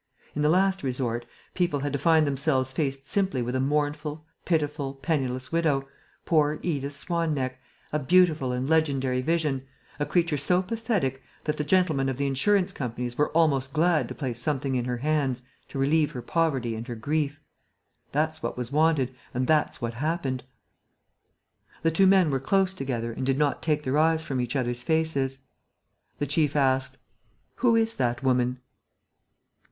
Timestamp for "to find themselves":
1.93-2.71